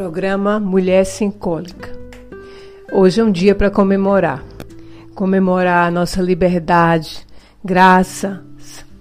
Programa 0.00 0.58
Mulher 0.58 1.04
Sem 1.04 1.30
Cólica. 1.30 1.92
Hoje 2.90 3.20
é 3.20 3.24
um 3.24 3.30
dia 3.30 3.54
para 3.54 3.70
comemorar. 3.70 4.42
Comemorar 5.14 5.86
a 5.86 5.90
nossa 5.90 6.22
liberdade, 6.22 7.26
graças 7.62 8.38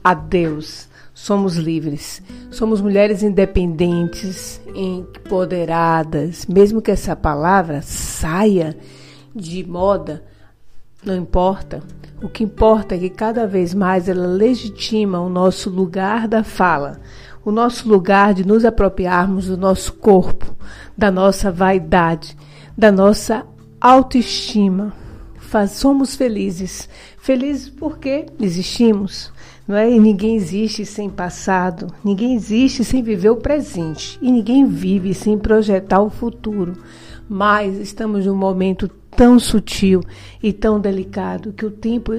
a 0.04 0.14
Deus. 0.14 0.89
Somos 1.14 1.55
livres. 1.55 2.21
Somos 2.51 2.82
mulheres 2.82 3.23
independentes, 3.23 4.59
empoderadas. 4.75 6.46
Mesmo 6.46 6.82
que 6.82 6.91
essa 6.91 7.16
palavra 7.16 7.81
saia 7.81 8.75
de 9.34 9.66
moda, 9.66 10.25
não 11.04 11.16
importa. 11.16 11.81
O 12.21 12.27
que 12.27 12.43
importa 12.43 12.95
é 12.95 12.97
que 12.97 13.09
cada 13.09 13.47
vez 13.47 13.73
mais 13.73 14.09
ela 14.09 14.28
legitima 14.28 15.19
o 15.21 15.29
nosso 15.29 15.69
lugar 15.69 16.28
da 16.28 16.43
fala, 16.43 17.00
o 17.46 17.51
nosso 17.51 17.87
lugar 17.87 18.33
de 18.33 18.46
nos 18.46 18.65
apropriarmos 18.65 19.47
do 19.47 19.56
nosso 19.56 19.93
corpo, 19.93 20.54
da 20.97 21.09
nossa 21.09 21.50
vaidade, 21.50 22.36
da 22.78 22.92
nossa 22.92 23.46
autoestima. 23.79 24.93
Faz, 25.37 25.71
somos 25.71 26.15
felizes. 26.15 26.89
Felizes 27.18 27.70
porque 27.70 28.25
existimos. 28.39 29.31
Não 29.65 29.75
é? 29.75 29.89
E 29.89 30.00
ninguém 30.00 30.36
existe 30.36 30.84
sem 30.84 31.09
passado, 31.09 31.93
ninguém 32.03 32.34
existe 32.34 32.84
sem 32.84 33.03
viver 33.03 33.30
o 33.30 33.38
presente, 33.38 34.17
e 34.20 34.31
ninguém 34.31 34.66
vive 34.66 35.14
sem 35.14 35.38
projetar 35.38 36.02
o 36.02 36.09
futuro. 36.09 36.73
Mas 37.30 37.78
estamos 37.78 38.25
num 38.25 38.36
momento 38.36 38.89
tão 39.19 39.38
sutil 39.38 40.02
e 40.41 40.53
tão 40.53 40.80
delicado 40.80 41.52
que 41.52 41.66
o 41.66 41.72
tempo 41.72 42.14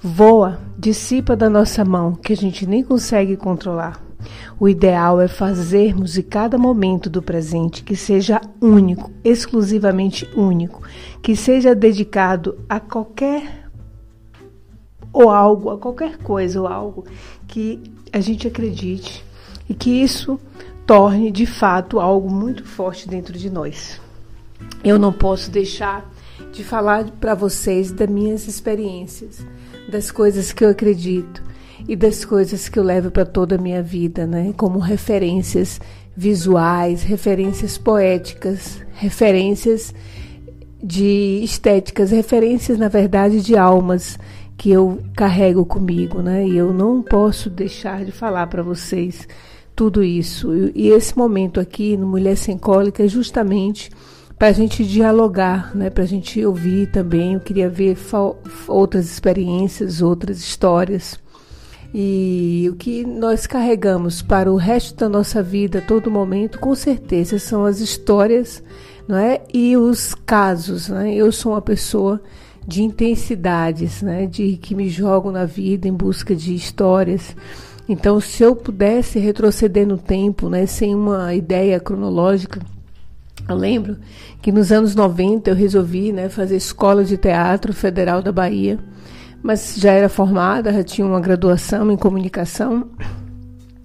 voa, 0.00 0.60
dissipa 0.78 1.34
da 1.34 1.50
nossa 1.50 1.84
mão, 1.84 2.14
que 2.14 2.32
a 2.32 2.36
gente 2.36 2.64
nem 2.64 2.80
consegue 2.80 3.36
controlar. 3.36 4.00
O 4.56 4.68
ideal 4.68 5.20
é 5.20 5.26
fazermos 5.26 6.12
de 6.12 6.22
cada 6.22 6.56
momento 6.56 7.10
do 7.10 7.20
presente 7.20 7.82
que 7.82 7.96
seja 7.96 8.40
único, 8.60 9.10
exclusivamente 9.24 10.30
único, 10.32 10.80
que 11.20 11.34
seja 11.34 11.74
dedicado 11.74 12.56
a 12.68 12.78
qualquer 12.78 13.68
ou 15.12 15.30
algo, 15.30 15.70
a 15.70 15.76
qualquer 15.76 16.18
coisa 16.18 16.60
ou 16.60 16.68
algo 16.68 17.04
que 17.48 17.82
a 18.12 18.20
gente 18.20 18.46
acredite 18.46 19.24
e 19.68 19.74
que 19.74 19.90
isso 19.90 20.38
torne 20.86 21.32
de 21.32 21.46
fato 21.46 21.98
algo 21.98 22.30
muito 22.30 22.64
forte 22.64 23.08
dentro 23.08 23.36
de 23.36 23.50
nós. 23.50 24.00
Eu 24.84 25.00
não 25.00 25.12
posso 25.12 25.50
deixar 25.50 26.08
de 26.52 26.64
falar 26.64 27.10
para 27.12 27.34
vocês 27.34 27.92
das 27.92 28.08
minhas 28.08 28.48
experiências, 28.48 29.44
das 29.90 30.10
coisas 30.10 30.52
que 30.52 30.64
eu 30.64 30.70
acredito 30.70 31.42
e 31.86 31.94
das 31.94 32.24
coisas 32.24 32.68
que 32.68 32.78
eu 32.78 32.82
levo 32.82 33.10
para 33.10 33.24
toda 33.24 33.56
a 33.56 33.58
minha 33.58 33.82
vida, 33.82 34.26
né? 34.26 34.52
Como 34.56 34.78
referências 34.78 35.80
visuais, 36.16 37.02
referências 37.02 37.78
poéticas, 37.78 38.80
referências 38.92 39.94
de 40.82 41.40
estéticas, 41.42 42.10
referências, 42.10 42.78
na 42.78 42.88
verdade, 42.88 43.40
de 43.40 43.56
almas 43.56 44.18
que 44.56 44.70
eu 44.70 44.98
carrego 45.16 45.64
comigo, 45.64 46.20
né? 46.20 46.46
E 46.46 46.56
eu 46.56 46.72
não 46.72 47.02
posso 47.02 47.48
deixar 47.48 48.04
de 48.04 48.10
falar 48.10 48.48
para 48.48 48.62
vocês 48.62 49.28
tudo 49.76 50.02
isso. 50.02 50.50
E 50.74 50.88
esse 50.88 51.16
momento 51.16 51.60
aqui 51.60 51.96
no 51.96 52.08
Mulher 52.08 52.36
Sem 52.36 52.58
Cólica 52.58 53.04
é 53.04 53.08
justamente 53.08 53.90
para 54.38 54.48
a 54.48 54.52
gente 54.52 54.84
dialogar, 54.84 55.74
né? 55.74 55.90
para 55.90 56.04
a 56.04 56.06
gente 56.06 56.44
ouvir 56.44 56.86
também. 56.92 57.34
Eu 57.34 57.40
queria 57.40 57.68
ver 57.68 57.98
outras 58.68 59.06
experiências, 59.06 60.00
outras 60.00 60.38
histórias. 60.38 61.18
E 61.92 62.68
o 62.70 62.76
que 62.76 63.04
nós 63.04 63.46
carregamos 63.46 64.22
para 64.22 64.52
o 64.52 64.56
resto 64.56 64.94
da 64.94 65.08
nossa 65.08 65.42
vida, 65.42 65.80
todo 65.80 66.10
momento, 66.10 66.60
com 66.60 66.74
certeza 66.74 67.38
são 67.38 67.64
as 67.64 67.80
histórias 67.80 68.62
não 69.08 69.16
é? 69.16 69.40
e 69.52 69.76
os 69.76 70.14
casos. 70.14 70.88
Né? 70.88 71.14
Eu 71.14 71.32
sou 71.32 71.52
uma 71.52 71.62
pessoa 71.62 72.20
de 72.64 72.82
intensidades, 72.82 74.02
né? 74.02 74.26
de 74.26 74.56
que 74.58 74.74
me 74.74 74.88
jogo 74.88 75.32
na 75.32 75.46
vida 75.46 75.88
em 75.88 75.92
busca 75.92 76.36
de 76.36 76.54
histórias. 76.54 77.34
Então, 77.88 78.20
se 78.20 78.42
eu 78.42 78.54
pudesse 78.54 79.18
retroceder 79.18 79.86
no 79.86 79.96
tempo, 79.96 80.50
né, 80.50 80.66
sem 80.66 80.94
uma 80.94 81.34
ideia 81.34 81.80
cronológica, 81.80 82.60
eu 83.48 83.56
lembro 83.56 83.96
que 84.42 84.52
nos 84.52 84.70
anos 84.70 84.94
90 84.94 85.50
eu 85.50 85.54
resolvi 85.54 86.12
né, 86.12 86.28
fazer 86.28 86.56
escola 86.56 87.02
de 87.02 87.16
teatro 87.16 87.72
federal 87.72 88.22
da 88.22 88.30
Bahia, 88.30 88.78
mas 89.42 89.76
já 89.76 89.92
era 89.92 90.08
formada, 90.08 90.72
já 90.72 90.82
tinha 90.82 91.06
uma 91.06 91.20
graduação 91.20 91.90
em 91.90 91.96
comunicação. 91.96 92.90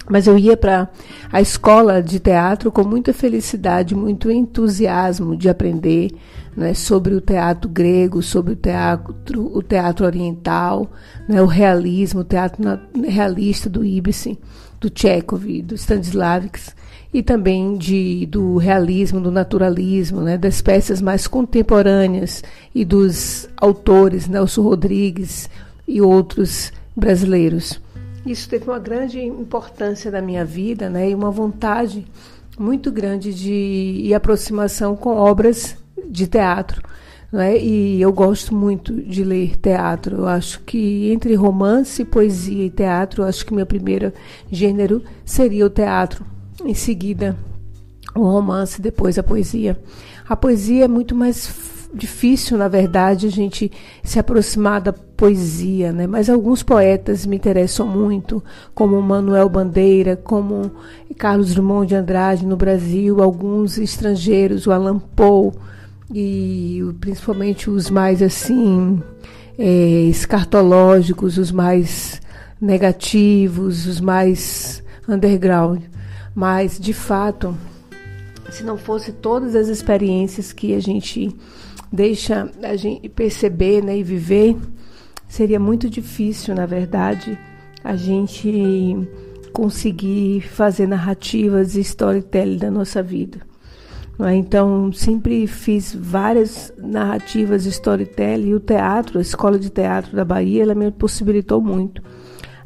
Mas 0.09 0.27
eu 0.27 0.37
ia 0.37 0.57
para 0.57 0.89
a 1.31 1.39
escola 1.39 2.03
de 2.03 2.19
teatro 2.19 2.69
com 2.71 2.83
muita 2.83 3.13
felicidade, 3.13 3.95
muito 3.95 4.29
entusiasmo 4.29 5.37
de 5.37 5.47
aprender 5.47 6.11
né, 6.57 6.73
sobre 6.73 7.13
o 7.13 7.21
teatro 7.21 7.69
grego, 7.69 8.21
sobre 8.21 8.51
o 8.51 8.55
teatro, 8.55 9.49
o 9.55 9.63
teatro 9.63 10.05
oriental, 10.05 10.91
né, 11.27 11.41
o 11.41 11.45
realismo, 11.45 12.19
o 12.19 12.25
teatro 12.25 12.61
realista 13.01 13.69
do 13.69 13.83
Ibsen, 13.85 14.37
do 14.83 14.91
Chekhov, 14.93 15.61
do 15.61 15.75
Stanislavski 15.75 16.73
e 17.13 17.23
também 17.23 17.77
de, 17.77 18.25
do 18.25 18.57
realismo, 18.57 19.21
do 19.21 19.31
naturalismo, 19.31 20.21
né, 20.21 20.37
das 20.37 20.61
peças 20.61 21.01
mais 21.01 21.25
contemporâneas 21.25 22.43
e 22.75 22.83
dos 22.83 23.47
autores, 23.55 24.27
Nelson 24.27 24.61
Rodrigues 24.61 25.49
e 25.87 26.01
outros 26.01 26.73
brasileiros. 26.95 27.79
Isso 28.25 28.49
teve 28.49 28.65
uma 28.65 28.79
grande 28.79 29.21
importância 29.21 30.11
na 30.11 30.21
minha 30.21 30.43
vida 30.43 30.89
né, 30.89 31.09
e 31.09 31.15
uma 31.15 31.31
vontade 31.31 32.05
muito 32.59 32.91
grande 32.91 33.33
de 33.33 34.01
e 34.03 34.13
aproximação 34.13 34.95
com 34.95 35.15
obras 35.15 35.77
de 36.09 36.27
teatro. 36.27 36.81
Né? 37.33 37.57
E 37.57 37.99
eu 37.99 38.13
gosto 38.13 38.55
muito 38.55 38.93
de 38.93 39.23
ler 39.23 39.57
teatro. 39.57 40.17
Eu 40.17 40.27
acho 40.27 40.59
que 40.59 41.11
entre 41.11 41.33
romance, 41.33 42.05
poesia 42.05 42.65
e 42.65 42.69
teatro, 42.69 43.23
eu 43.23 43.27
acho 43.27 43.43
que 43.43 43.55
meu 43.55 43.65
primeiro 43.65 44.13
gênero 44.51 45.01
seria 45.25 45.65
o 45.65 45.69
teatro 45.69 46.23
em 46.63 46.75
seguida 46.75 47.35
o 48.13 48.21
romance, 48.21 48.79
depois 48.79 49.17
a 49.17 49.23
poesia. 49.23 49.81
A 50.29 50.35
poesia 50.35 50.85
é 50.85 50.87
muito 50.87 51.15
mais 51.15 51.51
difícil, 51.91 52.55
na 52.55 52.67
verdade, 52.67 53.25
a 53.25 53.31
gente 53.31 53.71
se 54.03 54.19
aproximar 54.19 54.79
da 54.79 54.93
poesia, 54.93 55.91
né? 55.91 56.05
Mas 56.05 56.29
alguns 56.29 56.61
poetas 56.61 57.25
me 57.25 57.35
interessam 57.35 57.87
muito, 57.87 58.43
como 58.75 59.01
Manuel 59.01 59.49
Bandeira, 59.49 60.15
como 60.15 60.71
Carlos 61.17 61.55
Drummond 61.55 61.87
de 61.87 61.95
Andrade 61.95 62.45
no 62.45 62.55
Brasil, 62.55 63.23
alguns 63.23 63.79
estrangeiros, 63.79 64.67
o 64.67 64.71
Allan 64.71 64.99
Poe 64.99 65.51
e 66.11 66.81
principalmente 66.99 67.69
os 67.69 67.89
mais 67.89 68.21
assim 68.21 69.01
é, 69.57 70.05
escartológicos, 70.09 71.37
os 71.37 71.51
mais 71.51 72.21
negativos, 72.59 73.85
os 73.85 73.99
mais 73.99 74.83
underground. 75.07 75.81
Mas, 76.35 76.79
de 76.79 76.93
fato, 76.93 77.55
se 78.49 78.63
não 78.63 78.77
fosse 78.77 79.11
todas 79.11 79.55
as 79.55 79.67
experiências 79.67 80.51
que 80.51 80.73
a 80.73 80.79
gente 80.79 81.35
deixa 81.91 82.49
a 82.63 82.75
gente 82.75 83.07
perceber 83.09 83.83
né, 83.83 83.97
e 83.97 84.03
viver, 84.03 84.57
seria 85.27 85.59
muito 85.59 85.89
difícil, 85.89 86.55
na 86.55 86.65
verdade, 86.65 87.37
a 87.83 87.95
gente 87.95 89.07
conseguir 89.51 90.41
fazer 90.41 90.87
narrativas 90.87 91.75
e 91.75 91.81
storytelling 91.81 92.57
da 92.57 92.71
nossa 92.71 93.03
vida. 93.03 93.52
É? 94.19 94.35
Então, 94.35 94.91
sempre 94.93 95.47
fiz 95.47 95.93
várias 95.93 96.71
narrativas, 96.77 97.65
storytelling, 97.65 98.49
e 98.49 98.55
o 98.55 98.59
teatro, 98.59 99.19
a 99.19 99.21
escola 99.21 99.57
de 99.57 99.69
teatro 99.69 100.15
da 100.15 100.23
Bahia, 100.23 100.63
ela 100.63 100.75
me 100.75 100.91
possibilitou 100.91 101.61
muito 101.61 102.01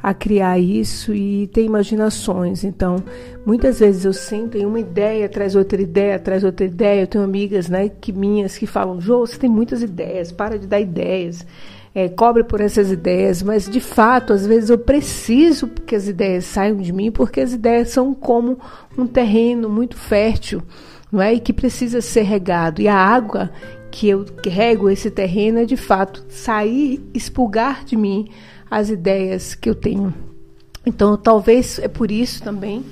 a 0.01 0.13
criar 0.13 0.60
isso 0.60 1.13
e 1.13 1.48
ter 1.48 1.63
imaginações. 1.63 2.63
Então, 2.63 2.98
muitas 3.45 3.80
vezes 3.80 4.06
eu 4.06 4.13
sinto 4.13 4.57
em 4.57 4.66
uma 4.66 4.80
ideia, 4.80 5.27
traz 5.27 5.56
outra 5.56 5.81
ideia, 5.81 6.19
traz 6.19 6.44
outra 6.44 6.66
ideia. 6.66 7.01
Eu 7.01 7.07
tenho 7.07 7.24
amigas, 7.24 7.68
né, 7.68 7.89
que 7.89 8.12
minhas 8.13 8.57
que 8.57 8.68
falam: 8.68 9.01
"Jô, 9.01 9.19
você 9.25 9.38
tem 9.38 9.50
muitas 9.50 9.81
ideias, 9.81 10.31
para 10.31 10.57
de 10.57 10.68
dar 10.68 10.80
ideias". 10.80 11.45
É, 11.95 12.07
cobre 12.07 12.44
por 12.44 12.62
essas 12.62 12.92
ideias, 12.92 13.42
mas 13.42 13.68
de 13.68 13.80
fato, 13.80 14.31
às 14.31 14.45
vezes 14.45 14.69
eu 14.69 14.77
preciso 14.77 15.68
que 15.68 15.95
as 15.95 16.07
ideias 16.07 16.45
saiam 16.45 16.77
de 16.77 16.94
mim, 16.94 17.12
porque 17.12 17.42
as 17.42 17.54
ideias 17.54 17.89
são 17.89 18.13
como 18.13 18.60
um 18.95 19.07
terreno 19.07 19.68
muito 19.68 19.98
fértil, 19.98 20.62
não 21.12 21.21
é? 21.21 21.33
E 21.33 21.39
que 21.39 21.54
precisa 21.54 22.01
ser 22.01 22.24
regado. 22.24 22.81
E 22.81 22.88
a 22.88 22.95
água 22.95 23.51
que 23.92 24.09
eu 24.09 24.25
rego 24.45 24.89
esse 24.89 25.09
terreno 25.09 25.59
é 25.59 25.65
de 25.65 25.77
fato 25.77 26.25
sair, 26.30 27.01
expulgar 27.13 27.83
de 27.86 27.95
mim 27.95 28.30
as 28.69 28.89
ideias 28.89 29.56
que 29.56 29.69
eu 29.69 29.75
tenho. 29.75 30.13
Então, 30.86 31.18
talvez 31.18 31.80
é 31.80 31.88
por 31.88 32.12
isso 32.12 32.44
também 32.44 32.83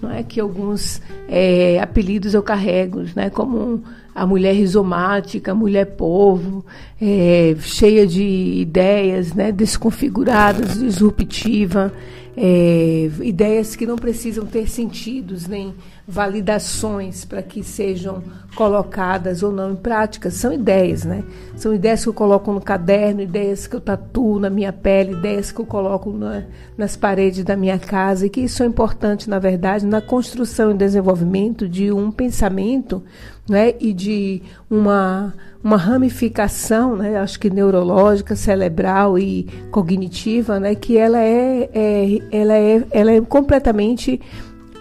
não 0.00 0.10
é 0.10 0.22
que 0.22 0.40
alguns 0.40 1.00
é, 1.28 1.78
apelidos 1.80 2.32
eu 2.32 2.42
carrego, 2.42 3.04
né, 3.14 3.28
como 3.28 3.82
a 4.14 4.26
mulher 4.26 4.54
rizomática, 4.54 5.52
a 5.52 5.54
mulher 5.54 5.84
povo, 5.96 6.64
é, 7.00 7.54
cheia 7.60 8.06
de 8.06 8.22
ideias, 8.22 9.32
né, 9.34 9.52
desconfiguradas, 9.52 10.78
disruptiva, 10.78 11.92
é, 12.42 13.10
ideias 13.20 13.76
que 13.76 13.84
não 13.84 13.96
precisam 13.96 14.46
ter 14.46 14.66
sentidos 14.66 15.46
nem 15.46 15.74
validações 16.08 17.22
para 17.22 17.42
que 17.42 17.62
sejam 17.62 18.22
colocadas 18.54 19.42
ou 19.42 19.52
não 19.52 19.72
em 19.72 19.76
prática. 19.76 20.30
São 20.30 20.50
ideias, 20.50 21.04
né? 21.04 21.22
São 21.54 21.74
ideias 21.74 22.02
que 22.02 22.08
eu 22.08 22.14
coloco 22.14 22.50
no 22.50 22.60
caderno, 22.60 23.20
ideias 23.20 23.66
que 23.66 23.76
eu 23.76 23.80
tatuo 23.80 24.38
na 24.38 24.48
minha 24.48 24.72
pele, 24.72 25.12
ideias 25.12 25.52
que 25.52 25.60
eu 25.60 25.66
coloco 25.66 26.10
na, 26.12 26.44
nas 26.78 26.96
paredes 26.96 27.44
da 27.44 27.54
minha 27.54 27.78
casa 27.78 28.24
e 28.24 28.30
que 28.30 28.40
isso 28.40 28.62
é 28.62 28.66
importante, 28.66 29.28
na 29.28 29.38
verdade, 29.38 29.84
na 29.84 30.00
construção 30.00 30.70
e 30.70 30.74
desenvolvimento 30.74 31.68
de 31.68 31.92
um 31.92 32.10
pensamento 32.10 33.02
né, 33.50 33.74
e 33.80 33.92
de 33.92 34.40
uma, 34.70 35.34
uma 35.62 35.76
ramificação, 35.76 36.94
né, 36.94 37.18
acho 37.18 37.40
que 37.40 37.50
neurológica, 37.50 38.36
cerebral 38.36 39.18
e 39.18 39.42
cognitiva, 39.72 40.60
né, 40.60 40.76
que 40.76 40.96
ela 40.96 41.18
é, 41.18 41.68
é 41.74 42.18
ela 42.30 42.54
é, 42.54 42.86
ela 42.92 43.10
é 43.10 43.20
completamente 43.20 44.20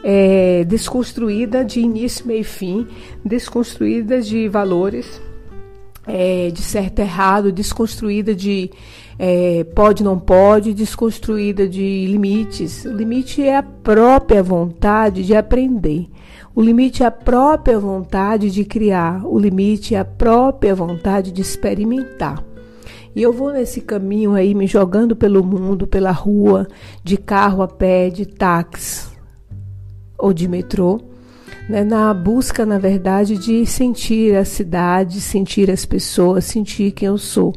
é, 0.03 0.63
desconstruída 0.65 1.65
de 1.65 1.79
início, 1.79 2.27
meio 2.27 2.41
e 2.41 2.43
fim, 2.43 2.87
desconstruída 3.25 4.21
de 4.21 4.47
valores, 4.47 5.19
é, 6.05 6.51
de 6.51 6.61
certo 6.61 6.99
e 6.99 7.01
errado, 7.01 7.51
desconstruída 7.51 8.35
de 8.35 8.69
é, 9.21 9.65
pode, 9.75 10.01
não 10.01 10.17
pode, 10.17 10.73
desconstruída 10.73 11.67
de 11.67 12.05
limites. 12.07 12.85
O 12.85 12.93
limite 12.93 13.43
é 13.43 13.57
a 13.57 13.61
própria 13.63 14.41
vontade 14.41 15.25
de 15.25 15.35
aprender. 15.35 16.07
O 16.55 16.61
limite 16.61 17.03
é 17.03 17.05
a 17.05 17.11
própria 17.11 17.77
vontade 17.77 18.49
de 18.49 18.63
criar. 18.63 19.25
O 19.25 19.37
limite 19.37 19.93
é 19.93 19.99
a 19.99 20.05
própria 20.05 20.73
vontade 20.73 21.33
de 21.33 21.41
experimentar. 21.41 22.41
E 23.13 23.21
eu 23.21 23.33
vou 23.33 23.51
nesse 23.51 23.81
caminho 23.81 24.35
aí, 24.35 24.55
me 24.55 24.65
jogando 24.65 25.17
pelo 25.17 25.43
mundo, 25.43 25.85
pela 25.85 26.11
rua, 26.11 26.65
de 27.03 27.17
carro 27.17 27.61
a 27.61 27.67
pé, 27.67 28.09
de 28.09 28.25
táxi, 28.25 29.09
ou 30.17 30.31
de 30.31 30.47
metrô, 30.47 31.01
né, 31.67 31.83
na 31.83 32.13
busca, 32.13 32.65
na 32.65 32.77
verdade, 32.77 33.37
de 33.37 33.65
sentir 33.65 34.35
a 34.37 34.45
cidade, 34.45 35.19
sentir 35.19 35.69
as 35.69 35.85
pessoas, 35.85 36.45
sentir 36.45 36.91
quem 36.91 37.07
eu 37.07 37.17
sou. 37.17 37.53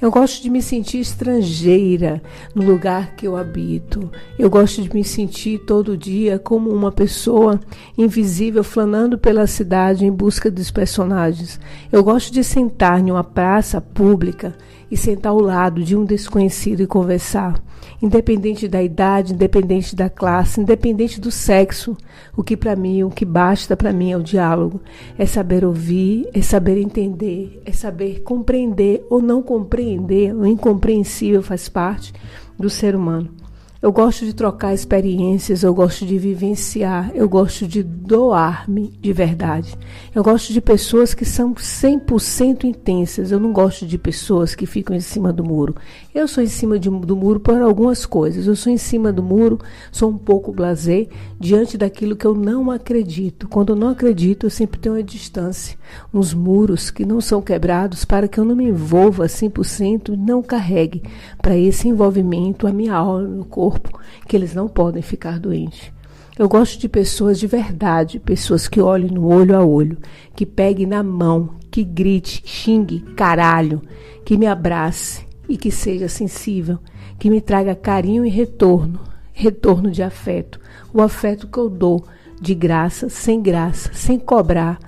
Eu 0.00 0.10
gosto 0.10 0.42
de 0.42 0.50
me 0.50 0.60
sentir 0.60 1.00
estrangeira 1.00 2.22
no 2.54 2.64
lugar 2.64 3.14
que 3.14 3.26
eu 3.26 3.36
habito. 3.36 4.10
Eu 4.38 4.50
gosto 4.50 4.82
de 4.82 4.92
me 4.94 5.04
sentir 5.04 5.58
todo 5.60 5.96
dia 5.96 6.38
como 6.38 6.70
uma 6.70 6.90
pessoa 6.90 7.60
invisível 7.96 8.64
flanando 8.64 9.18
pela 9.18 9.46
cidade 9.46 10.04
em 10.04 10.10
busca 10.10 10.50
dos 10.50 10.70
personagens. 10.70 11.60
Eu 11.90 12.02
gosto 12.02 12.32
de 12.32 12.42
sentar 12.42 13.00
em 13.00 13.10
uma 13.10 13.24
praça 13.24 13.80
pública 13.80 14.54
e 14.92 14.96
sentar 14.96 15.32
ao 15.32 15.40
lado 15.40 15.82
de 15.82 15.96
um 15.96 16.04
desconhecido 16.04 16.82
e 16.82 16.86
conversar 16.86 17.58
independente 18.00 18.66
da 18.68 18.82
idade, 18.82 19.32
independente 19.32 19.94
da 19.94 20.10
classe, 20.10 20.60
independente 20.60 21.20
do 21.20 21.30
sexo. 21.30 21.96
O 22.36 22.42
que 22.42 22.56
para 22.56 22.76
mim, 22.76 23.02
o 23.02 23.10
que 23.10 23.24
basta 23.24 23.76
para 23.76 23.92
mim 23.92 24.10
é 24.10 24.16
o 24.16 24.22
diálogo, 24.22 24.80
é 25.16 25.24
saber 25.24 25.64
ouvir, 25.64 26.28
é 26.34 26.42
saber 26.42 26.78
entender, 26.78 27.62
é 27.64 27.72
saber 27.72 28.22
compreender 28.22 29.04
ou 29.08 29.22
não 29.22 29.42
compreender, 29.42 30.34
o 30.34 30.44
incompreensível 30.44 31.42
faz 31.42 31.68
parte 31.68 32.12
do 32.58 32.68
ser 32.68 32.94
humano. 32.94 33.41
Eu 33.82 33.90
gosto 33.90 34.24
de 34.24 34.32
trocar 34.32 34.72
experiências, 34.72 35.64
eu 35.64 35.74
gosto 35.74 36.06
de 36.06 36.16
vivenciar, 36.16 37.10
eu 37.16 37.28
gosto 37.28 37.66
de 37.66 37.82
doar-me 37.82 38.92
de 39.00 39.12
verdade. 39.12 39.76
Eu 40.14 40.22
gosto 40.22 40.52
de 40.52 40.60
pessoas 40.60 41.14
que 41.14 41.24
são 41.24 41.52
100% 41.52 42.62
intensas. 42.62 43.32
Eu 43.32 43.40
não 43.40 43.52
gosto 43.52 43.84
de 43.84 43.98
pessoas 43.98 44.54
que 44.54 44.66
ficam 44.66 44.94
em 44.94 45.00
cima 45.00 45.32
do 45.32 45.42
muro. 45.42 45.74
Eu 46.14 46.28
sou 46.28 46.44
em 46.44 46.46
cima 46.46 46.78
de, 46.78 46.90
do 46.90 47.16
muro 47.16 47.40
por 47.40 47.58
algumas 47.62 48.04
coisas. 48.04 48.46
Eu 48.46 48.54
sou 48.54 48.70
em 48.70 48.76
cima 48.76 49.10
do 49.10 49.22
muro, 49.22 49.58
sou 49.90 50.10
um 50.10 50.18
pouco 50.18 50.52
blasé 50.52 51.06
diante 51.40 51.78
daquilo 51.78 52.14
que 52.14 52.26
eu 52.26 52.34
não 52.34 52.70
acredito. 52.70 53.48
Quando 53.48 53.70
eu 53.70 53.76
não 53.76 53.88
acredito, 53.88 54.44
eu 54.44 54.50
sempre 54.50 54.78
tenho 54.78 54.94
uma 54.94 55.02
distância, 55.02 55.78
uns 56.12 56.34
muros 56.34 56.90
que 56.90 57.06
não 57.06 57.18
são 57.18 57.40
quebrados 57.40 58.04
para 58.04 58.28
que 58.28 58.38
eu 58.38 58.44
não 58.44 58.54
me 58.54 58.66
envolva 58.66 59.24
100%, 59.24 60.14
não 60.14 60.42
carregue 60.42 61.02
para 61.40 61.56
esse 61.56 61.88
envolvimento 61.88 62.66
a 62.66 62.72
minha 62.72 62.94
alma, 62.94 63.46
corpo 63.48 63.72
corpo 63.72 64.00
que 64.28 64.36
eles 64.36 64.54
não 64.54 64.68
podem 64.68 65.00
ficar 65.00 65.40
doentes. 65.40 65.90
Eu 66.38 66.46
gosto 66.46 66.78
de 66.78 66.90
pessoas 66.90 67.38
de 67.38 67.46
verdade, 67.46 68.18
pessoas 68.18 68.68
que 68.68 68.82
olhem 68.82 69.10
no 69.10 69.26
olho 69.26 69.56
a 69.56 69.64
olho, 69.64 69.96
que 70.34 70.44
peguem 70.44 70.86
na 70.86 71.02
mão, 71.02 71.54
que 71.70 71.82
grite, 71.82 72.42
xingue, 72.44 73.00
caralho, 73.16 73.80
que 74.24 74.36
me 74.36 74.46
abrace 74.46 75.31
e 75.52 75.56
que 75.58 75.70
seja 75.70 76.08
sensível, 76.08 76.78
que 77.18 77.28
me 77.28 77.38
traga 77.38 77.74
carinho 77.74 78.24
e 78.24 78.30
retorno, 78.30 78.98
retorno 79.34 79.90
de 79.90 80.02
afeto, 80.02 80.58
o 80.94 81.02
afeto 81.02 81.46
que 81.46 81.58
eu 81.58 81.68
dou 81.68 82.06
de 82.40 82.54
graça, 82.54 83.10
sem 83.10 83.42
graça, 83.42 83.90
sem 83.92 84.18
cobrar, 84.18 84.78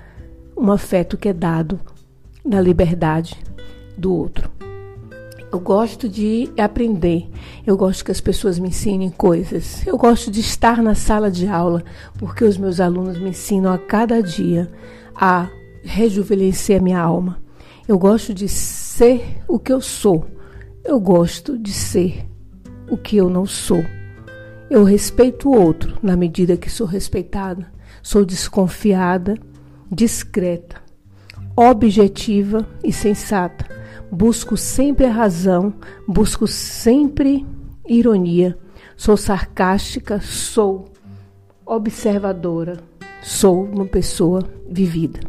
um 0.57 0.71
afeto 0.71 1.17
que 1.17 1.29
é 1.29 1.33
dado 1.33 1.79
na 2.43 2.59
liberdade 2.59 3.37
do 3.95 4.11
outro. 4.11 4.49
Eu 5.51 5.59
gosto 5.59 6.09
de 6.09 6.49
aprender. 6.57 7.29
Eu 7.65 7.77
gosto 7.77 8.03
que 8.03 8.11
as 8.11 8.19
pessoas 8.19 8.57
me 8.57 8.69
ensinem 8.69 9.11
coisas. 9.11 9.85
Eu 9.85 9.99
gosto 9.99 10.31
de 10.31 10.39
estar 10.39 10.81
na 10.81 10.95
sala 10.95 11.29
de 11.29 11.47
aula, 11.47 11.83
porque 12.17 12.43
os 12.43 12.57
meus 12.57 12.79
alunos 12.79 13.19
me 13.19 13.29
ensinam 13.29 13.71
a 13.71 13.77
cada 13.77 14.19
dia 14.19 14.67
a 15.15 15.47
rejuvenescer 15.83 16.79
a 16.79 16.83
minha 16.83 16.99
alma. 16.99 17.37
Eu 17.87 17.99
gosto 17.99 18.33
de 18.33 18.49
ser 18.49 19.43
o 19.47 19.59
que 19.59 19.71
eu 19.71 19.79
sou. 19.79 20.25
Eu 20.85 20.99
gosto 20.99 21.57
de 21.57 21.73
ser 21.73 22.25
o 22.89 22.97
que 22.97 23.17
eu 23.17 23.29
não 23.29 23.45
sou. 23.45 23.83
Eu 24.69 24.83
respeito 24.83 25.49
o 25.49 25.59
outro 25.59 25.97
na 26.01 26.15
medida 26.15 26.55
que 26.55 26.69
sou 26.69 26.87
respeitada. 26.87 27.71
Sou 28.01 28.23
desconfiada, 28.23 29.35
discreta, 29.91 30.77
objetiva 31.55 32.67
e 32.83 32.93
sensata 32.93 33.75
busco 34.11 34.55
sempre 34.55 35.05
a 35.05 35.11
razão, 35.11 35.73
busco 36.07 36.47
sempre 36.47 37.45
ironia. 37.87 38.57
Sou 38.95 39.17
sarcástica, 39.17 40.21
sou 40.21 40.85
observadora, 41.65 42.77
sou 43.21 43.65
uma 43.65 43.85
pessoa 43.85 44.41
vivida. 44.69 45.19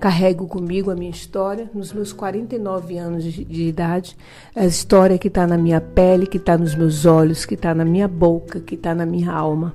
Carrego 0.00 0.46
comigo 0.46 0.92
a 0.92 0.94
minha 0.94 1.10
história 1.10 1.68
nos 1.74 1.92
meus 1.92 2.12
49 2.12 2.98
anos 2.98 3.24
de, 3.24 3.44
de 3.44 3.64
idade, 3.64 4.16
a 4.54 4.64
história 4.64 5.18
que 5.18 5.26
está 5.26 5.44
na 5.44 5.58
minha 5.58 5.80
pele, 5.80 6.26
que 6.26 6.36
está 6.36 6.56
nos 6.56 6.76
meus 6.76 7.04
olhos, 7.04 7.44
que 7.44 7.54
está 7.54 7.74
na 7.74 7.84
minha 7.84 8.06
boca, 8.06 8.60
que 8.60 8.76
está 8.76 8.94
na 8.94 9.04
minha 9.04 9.32
alma. 9.32 9.74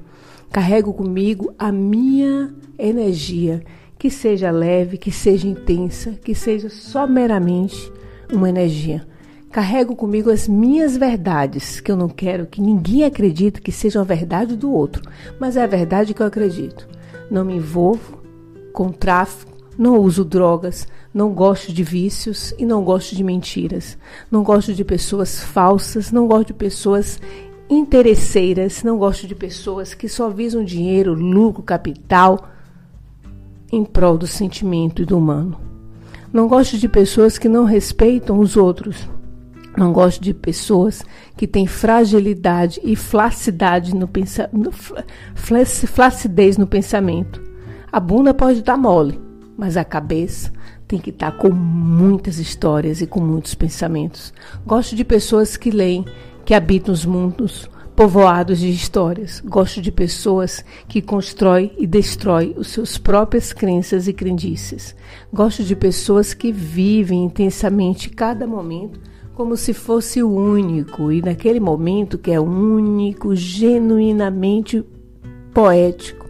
Carrego 0.50 0.94
comigo 0.94 1.54
a 1.60 1.74
minha 1.74 2.54
energia, 2.80 3.64
que 4.00 4.10
seja 4.10 4.50
leve, 4.50 4.98
que 4.98 5.12
seja 5.12 5.46
intensa, 5.46 6.12
que 6.12 6.34
seja 6.34 6.70
só 6.70 7.06
meramente 7.06 7.92
uma 8.32 8.48
energia. 8.48 9.06
Carrego 9.52 9.94
comigo 9.94 10.32
as 10.32 10.48
minhas 10.48 10.96
verdades, 10.96 11.82
que 11.82 11.92
eu 11.92 11.98
não 11.98 12.08
quero 12.08 12.48
que 12.48 12.62
ninguém 12.62 13.04
acredite 13.04 13.62
que 13.62 13.72
sejam 13.72 14.02
a 14.02 14.06
verdade 14.06 14.56
do 14.56 14.72
outro, 14.72 15.04
mas 15.38 15.58
é 15.58 15.64
a 15.64 15.68
verdade 15.68 16.14
que 16.14 16.22
eu 16.22 16.28
acredito. 16.28 16.88
Não 17.30 17.44
me 17.44 17.56
envolvo 17.56 18.24
com 18.72 18.90
tráfico, 18.90 19.53
não 19.78 19.98
uso 19.98 20.24
drogas, 20.24 20.88
não 21.14 21.34
gosto 21.34 21.74
de 21.74 21.84
vícios 21.84 22.54
e 22.58 22.66
não 22.66 22.84
gosto 22.84 23.16
de 23.16 23.24
mentiras. 23.24 23.98
Não 24.30 24.44
gosto 24.44 24.74
de 24.74 24.84
pessoas 24.84 25.40
falsas, 25.40 26.12
não 26.12 26.28
gosto 26.28 26.48
de 26.48 26.54
pessoas 26.54 27.20
interesseiras, 27.70 28.84
não 28.84 28.98
gosto 28.98 29.28
de 29.28 29.36
pessoas 29.36 29.94
que 29.94 30.08
só 30.08 30.30
visam 30.30 30.64
dinheiro, 30.64 31.14
lucro, 31.14 31.64
capital 31.64 32.50
em 33.72 33.84
prol 33.84 34.18
do 34.18 34.28
sentimento 34.28 35.02
e 35.02 35.06
do 35.06 35.18
humano. 35.18 35.60
Não 36.32 36.48
gosto 36.48 36.78
de 36.78 36.88
pessoas 36.88 37.38
que 37.38 37.50
não 37.50 37.64
respeitam 37.64 38.40
os 38.40 38.56
outros. 38.56 39.10
Não 39.76 39.92
gosto 39.92 40.22
de 40.22 40.36
pessoas 40.36 41.04
que 41.36 41.48
têm 41.48 41.66
fragilidade 41.66 42.80
e 42.84 42.96
flacidade 42.96 43.96
no 43.96 44.08
pensamento, 44.08 44.72
flacidez 45.88 46.58
no 46.58 46.68
pensamento. 46.68 47.42
A 47.92 48.00
bunda 48.00 48.34
pode 48.36 48.60
estar 48.60 48.78
mole, 48.78 49.20
mas 49.64 49.78
a 49.78 49.86
cabeça 49.86 50.52
tem 50.86 51.00
que 51.00 51.10
estar 51.10 51.32
com 51.38 51.50
muitas 51.50 52.38
histórias 52.38 53.00
e 53.00 53.08
com 53.08 53.22
muitos 53.22 53.56
pensamentos. 53.56 54.34
Gosto 54.68 54.94
de 54.94 55.06
pessoas 55.06 55.56
que 55.56 55.72
leem, 55.72 56.04
que 56.44 56.54
habitam 56.54 56.94
os 56.94 57.06
mundos, 57.06 57.70
povoados 57.96 58.60
de 58.60 58.70
histórias. 58.70 59.40
Gosto 59.40 59.82
de 59.82 59.90
pessoas 59.90 60.66
que 60.86 61.02
constroem 61.02 61.72
e 61.78 61.88
destroem 61.88 62.54
os 62.58 62.68
seus 62.68 62.98
próprias 62.98 63.54
crenças 63.54 64.06
e 64.06 64.12
crendices. 64.12 64.94
Gosto 65.32 65.64
de 65.64 65.78
pessoas 65.78 66.34
que 66.34 66.52
vivem 66.52 67.24
intensamente 67.24 68.10
cada 68.10 68.46
momento 68.46 69.00
como 69.34 69.56
se 69.56 69.74
fosse 69.74 70.22
o 70.22 70.30
único 70.30 71.10
e 71.10 71.22
naquele 71.22 71.62
momento 71.62 72.18
que 72.18 72.32
é 72.32 72.40
único, 72.40 73.34
genuinamente 73.34 74.84
poético, 75.54 76.28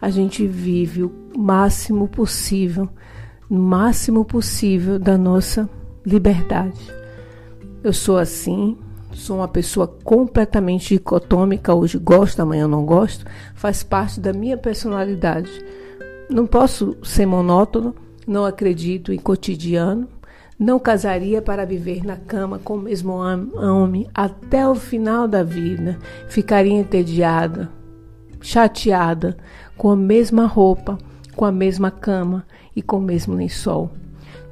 a 0.00 0.08
gente 0.08 0.46
vive 0.46 1.02
o 1.02 1.21
máximo 1.36 2.08
possível 2.08 2.88
no 3.52 3.58
máximo 3.58 4.24
possível 4.24 4.98
da 4.98 5.18
nossa 5.18 5.68
liberdade. 6.06 6.90
Eu 7.84 7.92
sou 7.92 8.16
assim, 8.16 8.78
sou 9.12 9.36
uma 9.36 9.48
pessoa 9.48 9.86
completamente 9.86 10.94
dicotômica, 10.94 11.74
hoje 11.74 11.98
gosto, 11.98 12.40
amanhã 12.40 12.66
não 12.66 12.86
gosto, 12.86 13.26
faz 13.54 13.82
parte 13.82 14.18
da 14.18 14.32
minha 14.32 14.56
personalidade. 14.56 15.50
Não 16.30 16.46
posso 16.46 16.96
ser 17.02 17.26
monótono, 17.26 17.94
não 18.26 18.46
acredito 18.46 19.12
em 19.12 19.18
cotidiano, 19.18 20.08
não 20.58 20.78
casaria 20.78 21.42
para 21.42 21.66
viver 21.66 22.06
na 22.06 22.16
cama 22.16 22.58
com 22.58 22.76
o 22.76 22.80
mesmo 22.80 23.12
homem 23.12 24.08
até 24.14 24.66
o 24.66 24.74
final 24.74 25.28
da 25.28 25.42
vida. 25.42 25.98
Ficaria 26.26 26.72
entediada, 26.72 27.68
chateada, 28.40 29.36
com 29.76 29.90
a 29.90 29.96
mesma 29.96 30.46
roupa, 30.46 30.96
com 31.36 31.44
a 31.44 31.52
mesma 31.52 31.90
cama 31.90 32.46
e 32.74 32.82
com 32.82 32.98
o 32.98 33.02
mesmo 33.02 33.34
lençol. 33.34 33.90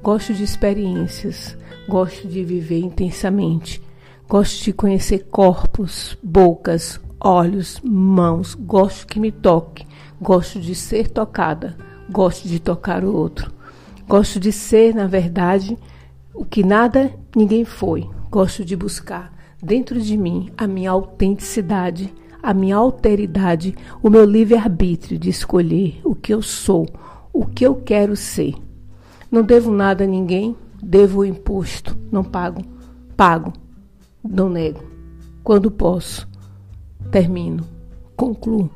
Gosto 0.03 0.33
de 0.33 0.45
experiências, 0.45 1.57
gosto 1.89 2.27
de 2.27 2.43
viver 2.43 2.81
intensamente, 2.81 3.83
gosto 4.29 4.65
de 4.65 4.73
conhecer 4.73 5.27
corpos, 5.31 6.17
bocas, 6.23 7.01
olhos, 7.21 7.81
mãos, 7.85 8.55
gosto 8.55 9.07
que 9.07 9.21
me 9.21 9.31
toque, 9.31 9.87
gosto 10.21 10.59
de 10.59 10.75
ser 10.75 11.09
tocada, 11.09 11.77
gosto 12.11 12.49
de 12.49 12.59
tocar 12.59 13.05
o 13.05 13.15
outro. 13.15 13.53
Gosto 14.09 14.41
de 14.41 14.51
ser, 14.51 14.95
na 14.95 15.07
verdade, 15.07 15.79
o 16.35 16.45
que 16.45 16.65
nada 16.65 17.13
ninguém 17.37 17.65
foi. 17.65 18.09
Gosto 18.31 18.65
de 18.65 18.75
buscar 18.75 19.33
dentro 19.63 20.01
de 20.01 20.17
mim 20.17 20.51
a 20.57 20.67
minha 20.67 20.91
autenticidade, 20.91 22.13
a 22.43 22.55
minha 22.55 22.77
alteridade, 22.77 23.75
o 24.03 24.11
meu 24.11 24.25
livre-arbítrio 24.25 25.19
de 25.19 25.29
escolher 25.29 26.01
o 26.05 26.15
que 26.15 26.33
eu 26.33 26.43
sou, 26.43 26.87
o 27.33 27.45
que 27.45 27.65
eu 27.65 27.75
quero 27.77 28.17
ser. 28.17 28.55
Não 29.31 29.43
devo 29.43 29.71
nada 29.71 30.05
a 30.05 30.07
ninguém, 30.07 30.57
devo 30.83 31.21
o 31.21 31.25
imposto, 31.25 31.97
não 32.11 32.25
pago, 32.25 32.63
pago, 33.17 33.53
não 34.23 34.49
nego. 34.49 34.83
Quando 35.43 35.71
posso, 35.71 36.29
termino, 37.11 37.65
concluo. 38.17 38.71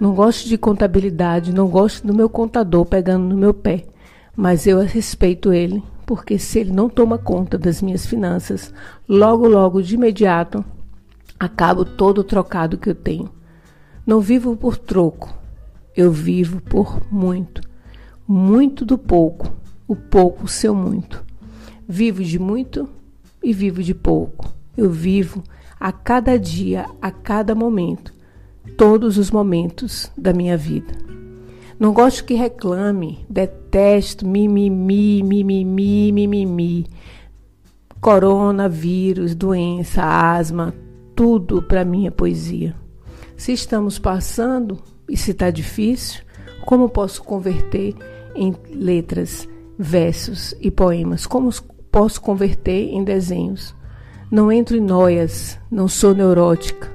Não 0.00 0.14
gosto 0.14 0.48
de 0.48 0.58
contabilidade, 0.58 1.52
não 1.52 1.68
gosto 1.68 2.06
do 2.06 2.14
meu 2.14 2.28
contador 2.28 2.84
pegando 2.84 3.24
no 3.24 3.36
meu 3.36 3.54
pé, 3.54 3.84
mas 4.36 4.66
eu 4.66 4.80
respeito 4.80 5.52
ele 5.52 5.82
porque 6.04 6.38
se 6.38 6.58
ele 6.60 6.72
não 6.72 6.88
toma 6.88 7.18
conta 7.18 7.58
das 7.58 7.80
minhas 7.80 8.06
finanças, 8.06 8.72
logo, 9.08 9.48
logo, 9.48 9.82
de 9.82 9.94
imediato, 9.94 10.64
acabo 11.44 11.84
todo 11.84 12.18
o 12.18 12.24
trocado 12.24 12.78
que 12.78 12.90
eu 12.90 12.94
tenho. 12.94 13.30
Não 14.06 14.20
vivo 14.20 14.56
por 14.56 14.76
troco, 14.76 15.32
eu 15.96 16.10
vivo 16.10 16.60
por 16.60 17.00
muito. 17.10 17.62
Muito 18.26 18.84
do 18.84 18.96
pouco, 18.96 19.52
o 19.86 19.94
pouco 19.94 20.48
seu 20.48 20.74
muito. 20.74 21.24
Vivo 21.86 22.22
de 22.22 22.38
muito 22.38 22.88
e 23.42 23.52
vivo 23.52 23.82
de 23.82 23.94
pouco. 23.94 24.52
Eu 24.76 24.90
vivo 24.90 25.42
a 25.78 25.92
cada 25.92 26.38
dia, 26.38 26.86
a 27.00 27.10
cada 27.10 27.54
momento, 27.54 28.14
todos 28.76 29.18
os 29.18 29.30
momentos 29.30 30.10
da 30.16 30.32
minha 30.32 30.56
vida. 30.56 30.94
Não 31.78 31.92
gosto 31.92 32.24
que 32.24 32.34
reclame, 32.34 33.26
detesto 33.28 34.26
mimimi, 34.26 35.22
mimimi, 35.22 36.12
mimimi. 36.12 36.86
Coronavírus, 38.00 39.34
doença, 39.34 40.02
asma, 40.02 40.74
tudo 41.14 41.62
para 41.62 41.80
é 41.80 42.10
poesia. 42.10 42.74
Se 43.36 43.52
estamos 43.52 43.98
passando 43.98 44.78
e 45.08 45.16
se 45.16 45.32
está 45.32 45.50
difícil, 45.50 46.22
como 46.64 46.88
posso 46.88 47.22
converter 47.22 47.94
em 48.34 48.54
letras, 48.72 49.48
versos 49.78 50.54
e 50.60 50.70
poemas? 50.70 51.26
Como 51.26 51.50
posso 51.90 52.20
converter 52.20 52.90
em 52.90 53.04
desenhos? 53.04 53.74
Não 54.30 54.50
entro 54.50 54.76
em 54.76 54.80
noias, 54.80 55.58
não 55.70 55.86
sou 55.86 56.14
neurótica, 56.14 56.90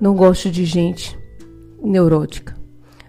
não 0.00 0.14
gosto 0.14 0.50
de 0.50 0.64
gente 0.64 1.18
neurótica. 1.82 2.58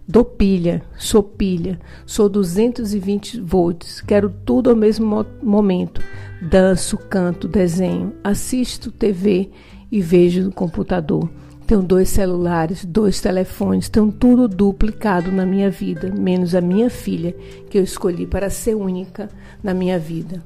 Dou 0.07 0.25
pilha, 0.25 0.81
sou 0.97 1.23
pilha, 1.23 1.79
sou 2.05 2.27
220 2.27 3.39
volts, 3.39 4.01
quero 4.01 4.29
tudo 4.29 4.69
ao 4.69 4.75
mesmo 4.75 5.25
momento. 5.41 6.01
Danço, 6.41 6.97
canto, 6.97 7.47
desenho, 7.47 8.13
assisto 8.23 8.91
TV 8.91 9.51
e 9.91 10.01
vejo 10.01 10.43
no 10.43 10.51
computador. 10.51 11.29
Tenho 11.67 11.81
dois 11.81 12.09
celulares, 12.09 12.83
dois 12.83 13.21
telefones, 13.21 13.87
tenho 13.87 14.11
tudo 14.11 14.47
duplicado 14.47 15.31
na 15.31 15.45
minha 15.45 15.69
vida, 15.69 16.13
menos 16.13 16.53
a 16.53 16.61
minha 16.61 16.89
filha, 16.89 17.33
que 17.69 17.77
eu 17.77 17.83
escolhi 17.83 18.25
para 18.25 18.49
ser 18.49 18.75
única 18.75 19.29
na 19.63 19.73
minha 19.73 19.97
vida. 19.97 20.43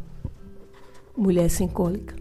Mulher 1.18 1.50
sem 1.50 1.68
cólica. 1.68 2.16